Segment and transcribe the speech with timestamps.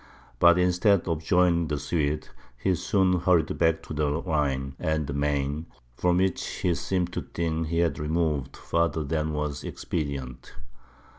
[0.39, 5.13] But instead of joining the Swedes, he soon hurried back to the Rhine and the
[5.13, 10.53] Maine, from which he seemed to think he had removed farther than was expedient.